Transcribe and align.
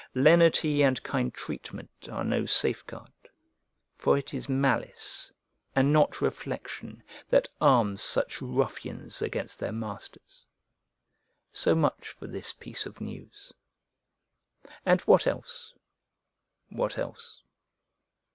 Lenity 0.15 0.81
and 0.81 1.03
kind 1.03 1.31
treatment 1.31 1.91
are 2.11 2.23
no 2.23 2.47
safeguard; 2.47 3.11
for 3.93 4.17
it 4.17 4.33
is 4.33 4.49
malice 4.49 5.31
and 5.75 5.93
not 5.93 6.21
reflection 6.21 7.03
that 7.29 7.49
arms 7.61 8.01
such 8.01 8.41
ruffians 8.41 9.21
against 9.21 9.59
their 9.59 9.71
masters. 9.71 10.47
So 11.51 11.75
much 11.75 12.07
for 12.09 12.25
this 12.25 12.51
piece 12.51 12.87
of 12.87 12.99
news. 12.99 13.53
And 14.87 15.01
what 15.01 15.27
else? 15.27 15.75
What 16.69 16.97
else? 16.97 17.43